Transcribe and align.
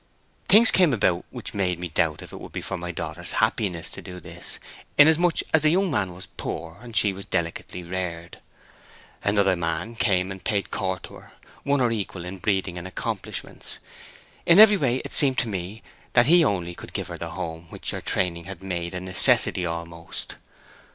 Things 0.49 0.71
came 0.71 0.95
about 0.95 1.25
which 1.29 1.53
made 1.53 1.77
me 1.77 1.87
doubt 1.87 2.23
if 2.23 2.33
it 2.33 2.39
would 2.39 2.51
be 2.51 2.59
for 2.61 2.75
my 2.75 2.91
daughter's 2.91 3.33
happiness 3.33 3.87
to 3.91 4.01
do 4.01 4.19
this, 4.19 4.57
inasmuch 4.97 5.41
as 5.53 5.61
the 5.61 5.69
young 5.69 5.91
man 5.91 6.11
was 6.15 6.25
poor, 6.25 6.79
and 6.81 6.95
she 6.95 7.13
was 7.13 7.25
delicately 7.25 7.83
reared. 7.83 8.39
Another 9.23 9.55
man 9.55 9.93
came 9.95 10.31
and 10.31 10.43
paid 10.43 10.71
court 10.71 11.03
to 11.03 11.17
her—one 11.17 11.81
her 11.81 11.91
equal 11.91 12.25
in 12.25 12.39
breeding 12.39 12.79
and 12.79 12.87
accomplishments; 12.87 13.77
in 14.47 14.57
every 14.57 14.75
way 14.75 15.03
it 15.05 15.13
seemed 15.13 15.37
to 15.37 15.47
me 15.47 15.83
that 16.13 16.25
he 16.25 16.43
only 16.43 16.73
could 16.73 16.93
give 16.93 17.09
her 17.09 17.17
the 17.19 17.29
home 17.37 17.67
which 17.69 17.91
her 17.91 18.01
training 18.01 18.45
had 18.45 18.63
made 18.63 18.95
a 18.95 18.99
necessity 18.99 19.67
almost. 19.67 20.33